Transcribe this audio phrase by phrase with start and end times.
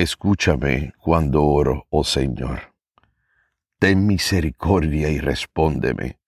[0.00, 2.72] Escúchame cuando oro, oh Señor.
[3.80, 6.20] Ten misericordia y respóndeme.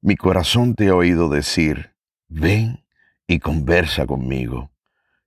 [0.00, 1.94] Mi corazón te ha oído decir,
[2.26, 2.84] ven
[3.28, 4.72] y conversa conmigo.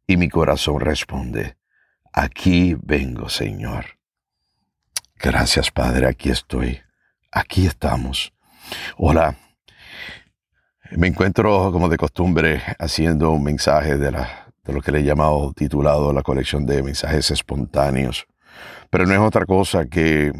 [0.05, 1.55] Y mi corazón responde,
[2.11, 3.85] aquí vengo, Señor.
[5.15, 6.81] Gracias, Padre, aquí estoy.
[7.31, 8.33] Aquí estamos.
[8.97, 9.37] Hola.
[10.91, 15.03] Me encuentro, como de costumbre, haciendo un mensaje de la de lo que le he
[15.03, 18.27] llamado titulado la colección de mensajes espontáneos.
[18.89, 20.31] Pero no es otra cosa que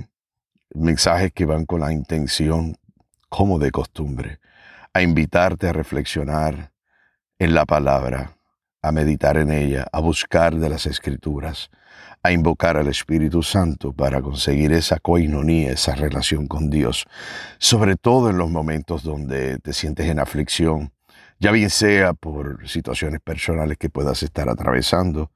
[0.73, 2.75] mensajes que van con la intención,
[3.29, 4.39] como de costumbre,
[4.93, 6.71] a invitarte a reflexionar
[7.37, 8.37] en la palabra,
[8.81, 11.69] a meditar en ella, a buscar de las escrituras,
[12.23, 17.05] a invocar al Espíritu Santo para conseguir esa coinonía, esa relación con Dios,
[17.59, 20.91] sobre todo en los momentos donde te sientes en aflicción,
[21.45, 25.31] ya bien sea por situaciones personales que puedas estar atravesando,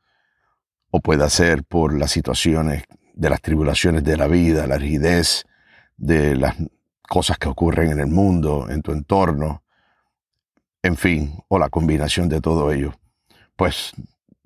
[0.89, 2.81] o pueda ser por las situaciones
[3.13, 5.45] de las tribulaciones de la vida, la rigidez
[5.97, 6.55] de las
[7.07, 9.63] cosas que ocurren en el mundo, en tu entorno,
[10.81, 12.95] en fin, o la combinación de todo ello,
[13.55, 13.91] pues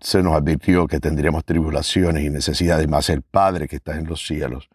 [0.01, 4.27] se nos advirtió que tendríamos tribulaciones y necesidades, más el Padre que está en los
[4.27, 4.69] cielos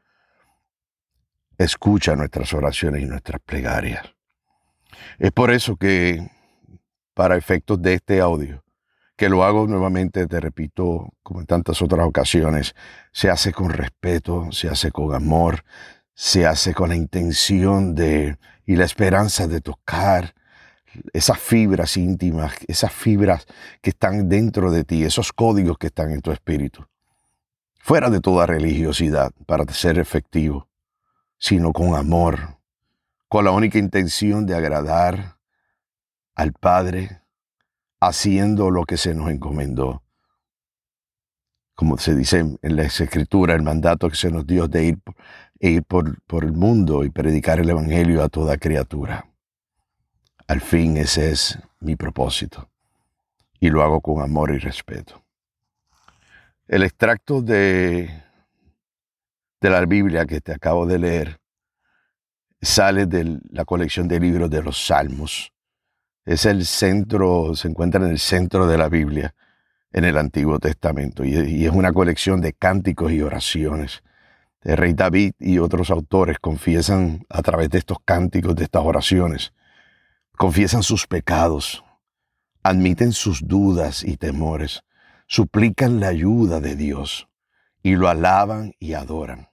[1.59, 4.07] escucha nuestras oraciones y nuestras plegarias.
[5.19, 6.38] Es por eso que
[7.19, 8.63] para efectos de este audio,
[9.17, 12.77] que lo hago nuevamente, te repito, como en tantas otras ocasiones,
[13.11, 15.65] se hace con respeto, se hace con amor,
[16.15, 20.33] se hace con la intención de y la esperanza de tocar
[21.13, 23.47] esas fibras íntimas, esas fibras
[23.83, 26.87] que están dentro de ti, esos códigos que están en tu espíritu.
[27.81, 30.69] Fuera de toda religiosidad para ser efectivo,
[31.37, 32.59] sino con amor,
[33.27, 35.38] con la única intención de agradar
[36.39, 37.21] al Padre
[38.01, 40.05] haciendo lo que se nos encomendó.
[41.75, 46.45] Como se dice en la escritura, el mandato que se nos dio de ir, por,
[46.45, 49.29] el mundo y predicar el Evangelio a toda criatura.
[50.47, 52.71] Al fin ese es mi propósito
[53.59, 55.21] y lo hago con amor y respeto.
[56.69, 58.23] El extracto de
[59.61, 61.41] la Biblia que te acabo de leer
[62.63, 65.53] sale de la colección de libros de los Salmos
[66.29, 69.35] es el centro, se encuentra en el centro de la Biblia,
[69.93, 74.03] en el Antiguo Testamento, y, es una colección de cánticos y oraciones.
[74.61, 79.55] El rey David y otros autores confiesan a través de estos cánticos, de estas oraciones,
[80.37, 81.83] confiesan sus pecados,
[82.63, 84.83] admiten sus dudas y temores,
[85.29, 87.31] suplican la ayuda de Dios
[87.83, 89.49] y lo alaban y adoran.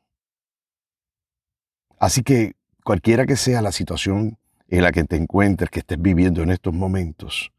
[1.98, 4.38] Así que cualquiera que sea la situación
[4.68, 7.52] en la que te encuentres, que estés viviendo en estos momentos,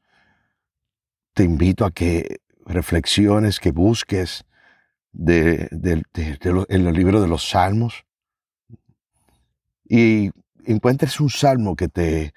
[1.35, 4.45] te invito a que reflexiones, que busques
[5.15, 8.05] en los libros de los salmos
[9.89, 10.31] y
[10.65, 12.35] encuentres un salmo que te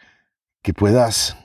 [0.61, 1.37] que puedas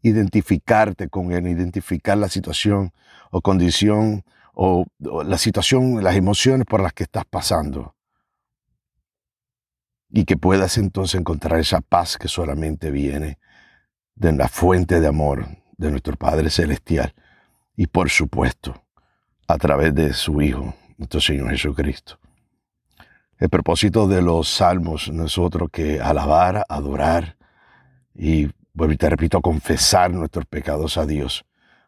[0.00, 2.92] identificarte con él, identificar la situación
[3.30, 4.24] o condición
[4.54, 7.94] o la situación, las emociones por las que estás pasando
[10.12, 13.38] y que puedas entonces encontrar esa paz que solamente viene
[14.14, 15.46] de la fuente de amor
[15.78, 17.14] de nuestro Padre Celestial
[17.76, 18.84] y por supuesto
[19.48, 22.18] a través de su Hijo, nuestro Señor Jesucristo.
[23.38, 27.36] El propósito de los salmos no es otro que alabar, adorar
[28.14, 31.44] y, bueno, te repito, confesar nuestros pecados a Dios,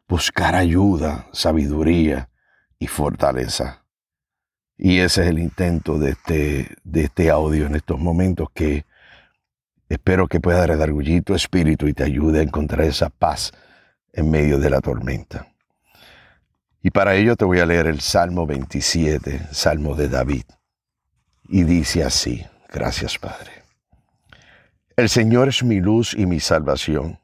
[0.09, 2.31] buscar ayuda, sabiduría
[2.79, 3.84] y fortaleza.
[4.77, 8.85] Y ese es el intento de este, de este audio en estos momentos que
[9.89, 13.53] espero que pueda redargullir tu espíritu y te ayude a encontrar esa paz
[14.13, 15.47] en medio de la tormenta.
[16.83, 20.45] Y para ello te voy a leer el Salmo 27, Salmo de David.
[21.49, 23.63] Y dice así, gracias Padre.
[24.97, 27.21] El Señor es mi luz y mi salvación.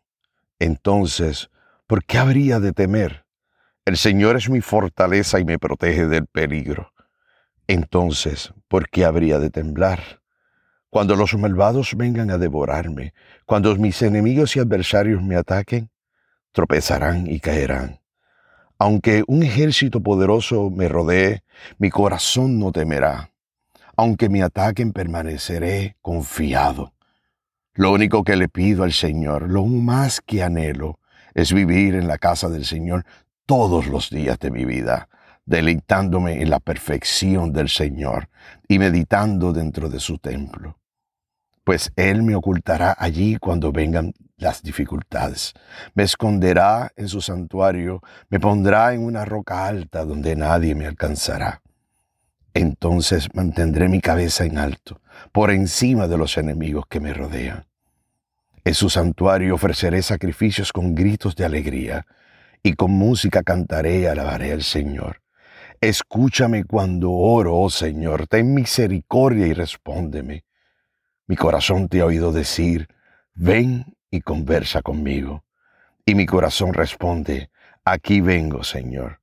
[0.58, 1.50] Entonces,
[1.86, 3.24] ¿por qué habría de temer?
[3.84, 6.92] El Señor es mi fortaleza y me protege del peligro.
[7.72, 10.00] Entonces, ¿por qué habría de temblar?
[10.88, 13.14] Cuando los malvados vengan a devorarme,
[13.46, 15.88] cuando mis enemigos y adversarios me ataquen,
[16.50, 18.00] tropezarán y caerán.
[18.76, 21.44] Aunque un ejército poderoso me rodee,
[21.78, 23.30] mi corazón no temerá.
[23.96, 26.92] Aunque me ataquen, permaneceré confiado.
[27.74, 30.98] Lo único que le pido al Señor, lo más que anhelo,
[31.34, 33.04] es vivir en la casa del Señor
[33.46, 35.08] todos los días de mi vida
[35.50, 38.28] deleitándome en la perfección del Señor
[38.68, 40.78] y meditando dentro de su templo.
[41.64, 45.52] Pues Él me ocultará allí cuando vengan las dificultades.
[45.94, 51.62] Me esconderá en su santuario, me pondrá en una roca alta donde nadie me alcanzará.
[52.54, 55.00] Entonces mantendré mi cabeza en alto,
[55.32, 57.66] por encima de los enemigos que me rodean.
[58.64, 62.06] En su santuario ofreceré sacrificios con gritos de alegría,
[62.62, 65.20] y con música cantaré y alabaré al Señor.
[65.82, 70.44] Escúchame cuando oro, oh Señor, ten misericordia y respóndeme.
[71.26, 72.86] Mi corazón te ha oído decir,
[73.32, 75.42] ven y conversa conmigo.
[76.04, 77.50] Y mi corazón responde,
[77.82, 79.20] aquí vengo, Señor.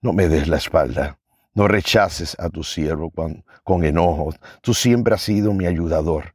[0.00, 1.20] No me des la espalda,
[1.54, 6.32] no rechaces a tu siervo con, enojo, tú siempre has sido mi ayudador.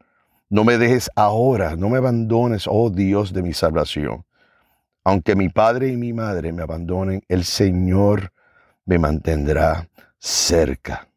[0.49, 4.25] No me dejes ahora, no me abandones, oh Dios de mi salvación.
[5.03, 8.32] Aunque mi padre y mi madre me abandonen, el Señor
[8.85, 9.87] me mantendrá
[10.19, 11.07] cerca.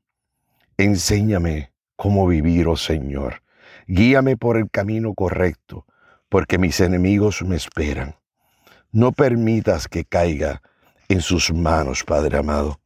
[0.76, 3.42] Enséñame cómo vivir, oh Señor.
[3.86, 5.86] Guíame por el camino correcto,
[6.28, 8.16] porque mis enemigos me esperan.
[8.92, 10.62] No permitas que caiga
[11.08, 12.80] en sus manos, Padre amado,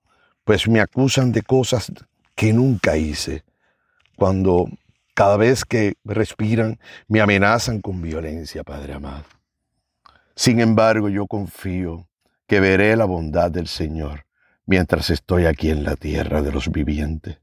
[0.44, 1.92] pues me acusan de cosas
[2.34, 3.44] que nunca hice.
[4.16, 4.66] Cuando
[5.14, 6.78] cada vez que respiran
[7.08, 9.24] me amenazan con violencia, Padre amado.
[10.34, 12.08] Sin embargo, yo confío
[12.46, 14.24] que veré la bondad del Señor
[14.66, 17.38] mientras estoy aquí en la tierra de los vivientes.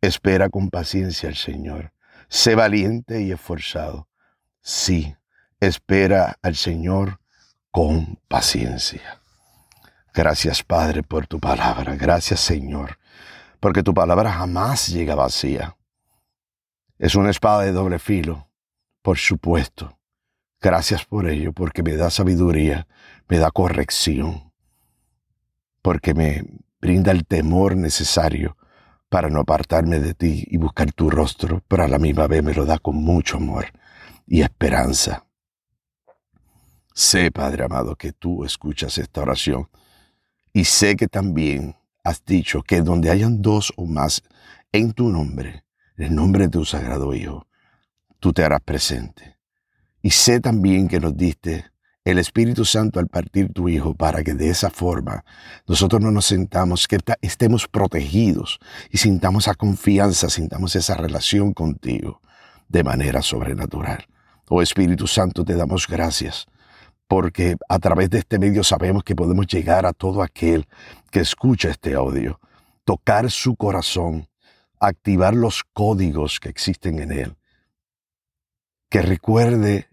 [0.00, 1.94] Espera con paciencia al Señor
[2.28, 4.08] Sé valiente y esforzado.
[4.60, 5.14] Sí,
[5.60, 7.20] espera al Señor
[7.70, 9.20] con paciencia.
[10.12, 11.96] Gracias Padre por tu palabra.
[11.96, 12.98] Gracias Señor,
[13.60, 15.76] porque tu palabra jamás llega vacía.
[16.98, 18.48] Es una espada de doble filo,
[19.02, 19.98] por supuesto.
[20.60, 22.86] Gracias por ello, porque me da sabiduría,
[23.28, 24.52] me da corrección,
[25.84, 26.42] porque me
[26.80, 28.56] brinda el temor necesario
[29.10, 32.54] para no apartarme de ti y buscar tu rostro, pero a la misma vez me
[32.54, 33.66] lo da con mucho amor
[34.26, 35.26] y esperanza.
[36.94, 39.68] Sé, Padre amado, que tú escuchas esta oración
[40.54, 44.22] y sé que también has dicho que donde hayan dos o más
[44.72, 45.66] en tu nombre,
[45.98, 47.46] en el nombre de tu sagrado Hijo,
[48.20, 49.36] tú te harás presente.
[50.00, 51.66] Y sé también que nos diste
[52.04, 55.24] el Espíritu Santo al partir tu Hijo para que de esa forma
[55.66, 58.58] nosotros no nos sentamos, que estemos protegidos
[58.90, 62.20] y sintamos esa confianza, sintamos esa relación contigo
[62.68, 64.06] de manera sobrenatural.
[64.48, 66.46] Oh Espíritu Santo, te damos gracias
[67.08, 70.66] porque a través de este medio sabemos que podemos llegar a todo aquel
[71.10, 72.38] que escucha este audio,
[72.84, 74.28] tocar su corazón,
[74.78, 77.36] activar los códigos que existen en él,
[78.90, 79.88] que recuerde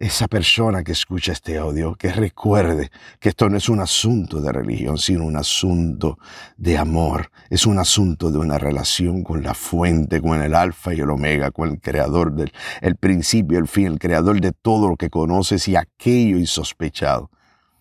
[0.00, 4.52] esa persona que escucha este audio, que recuerde que esto no es un asunto de
[4.52, 6.18] religión, sino un asunto
[6.56, 11.00] de amor, es un asunto de una relación con la fuente, con el alfa y
[11.00, 14.96] el omega, con el creador del el principio, el fin, el creador de todo lo
[14.96, 17.30] que conoces y aquello insospechado,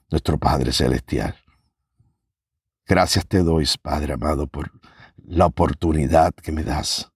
[0.10, 1.36] nuestro Padre Celestial.
[2.88, 4.72] Gracias te doy, Padre amado, por
[5.24, 7.12] la oportunidad que me das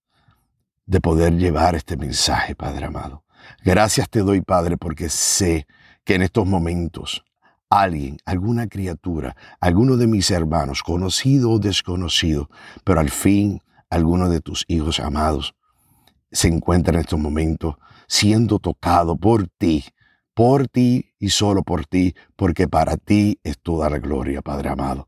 [0.85, 3.23] de poder llevar este mensaje, Padre amado.
[3.63, 5.67] Gracias te doy, Padre, porque sé
[6.03, 7.23] que en estos momentos
[7.69, 12.49] alguien, alguna criatura, alguno de mis hermanos, conocido o desconocido,
[12.83, 15.55] pero al fin alguno de tus hijos amados,
[16.31, 17.75] se encuentra en estos momentos
[18.07, 19.85] siendo tocado por ti,
[20.33, 25.07] por ti y solo por ti, porque para ti es toda la gloria, Padre amado.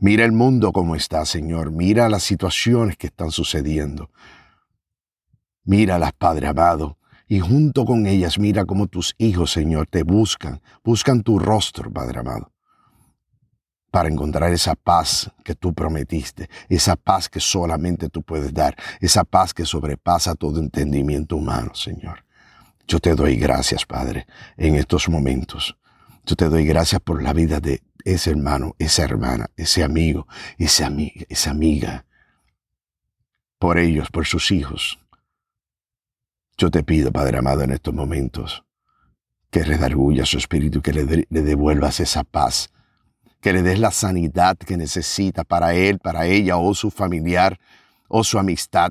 [0.00, 1.70] Mira el mundo como está, Señor.
[1.70, 4.10] Mira las situaciones que están sucediendo.
[5.64, 6.98] Míralas, Padre amado
[7.28, 12.20] y junto con ellas mira cómo tus hijos, Señor, te buscan, buscan tu rostro, Padre
[12.20, 12.52] amado,
[13.90, 19.24] para encontrar esa paz que tú prometiste, esa paz que solamente tú puedes dar, esa
[19.24, 22.24] paz que sobrepasa todo entendimiento humano, Señor.
[22.86, 25.76] Yo te doy gracias, Padre, en estos momentos.
[26.24, 30.28] Yo te doy gracias por la vida de ese hermano, esa hermana, ese amigo,
[30.58, 32.04] esa amiga, esa amiga.
[33.58, 35.00] Por ellos, por sus hijos,
[36.58, 38.64] yo te pido, Padre amado, en estos momentos,
[39.50, 42.70] que redarguya su espíritu, que le, devuelvas esa paz,
[43.40, 47.58] que le des la sanidad que necesita para él, para ella o su familiar
[48.08, 48.90] o su amistad,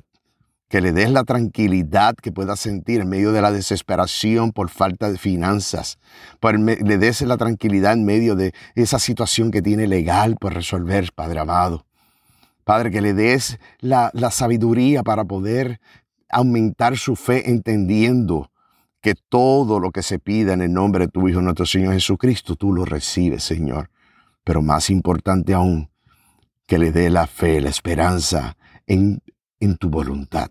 [0.68, 5.10] que le des la tranquilidad que pueda sentir en medio de la desesperación por falta
[5.10, 5.98] de finanzas,
[6.40, 11.10] por, le des la tranquilidad en medio de esa situación que tiene legal por resolver,
[11.14, 11.84] Padre amado.
[12.64, 15.80] Padre, que le des la sabiduría para poder
[16.28, 18.50] aumentar su fe entendiendo
[19.00, 22.56] que todo lo que se pida en el nombre de tu Hijo, nuestro Señor Jesucristo,
[22.56, 23.90] tú lo recibes, Señor.
[24.42, 25.90] Pero más importante aún,
[26.66, 28.56] que le dé la fe, la esperanza
[28.86, 29.22] en,
[29.60, 30.50] en tu voluntad,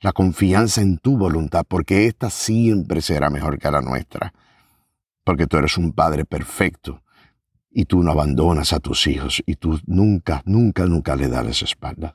[0.00, 4.34] la confianza en tu voluntad, porque esta siempre será mejor que la nuestra,
[5.24, 7.02] porque tú eres un Padre perfecto
[7.70, 11.62] y tú no abandonas a tus hijos y tú nunca, nunca, nunca le das las
[11.62, 12.14] espaldas.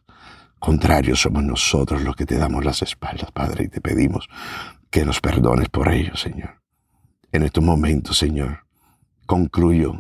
[0.61, 4.29] Contrario, somos nosotros los que te damos las espaldas, Padre, y te pedimos
[4.91, 6.61] que nos perdones por ello, Señor.
[7.31, 8.67] En estos momentos, Señor,
[9.25, 9.95] concluyo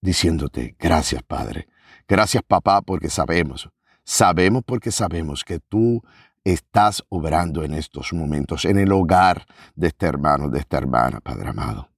[0.00, 1.68] diciéndote, gracias, Padre.
[2.08, 3.70] Gracias, papá, porque sabemos,
[4.02, 6.02] sabemos porque sabemos que tú
[6.42, 11.50] estás obrando en estos momentos, en el hogar de este hermano, de esta hermana, Padre
[11.50, 11.90] amado.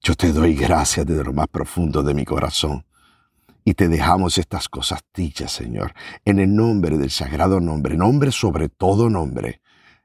[0.00, 2.86] Yo te doy gracias desde lo más profundo de mi corazón.
[3.64, 5.94] Y te dejamos estas cosas dichas, Señor,
[6.24, 9.62] en el nombre del sagrado nombre, nombre sobre todo nombre,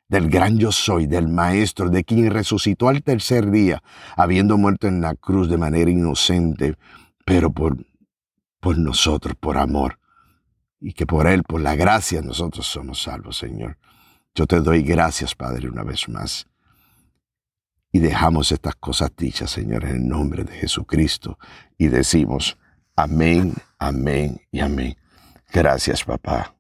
[0.08, 3.84] del gran yo soy, del Maestro, de quien resucitó al tercer día,
[4.16, 6.76] habiendo muerto en la cruz de manera inocente,
[7.26, 7.78] pero por,
[8.60, 10.00] por nosotros, por amor.
[10.80, 13.78] Y que por Él, por la gracia, nosotros somos salvos, Señor.
[14.34, 16.50] Yo te doy gracias, Padre, una vez más
[17.92, 21.40] y dejamos estas cosas dichas, Señor, en el nombre de Jesucristo
[21.78, 22.58] y decimos,
[23.04, 24.98] amén, amén y amén.
[25.52, 26.56] Gracias, papá.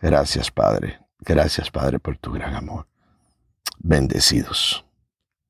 [0.00, 0.98] Gracias, Padre.
[1.20, 2.86] Gracias, Padre, por tu gran amor.
[3.78, 4.84] Bendecidos.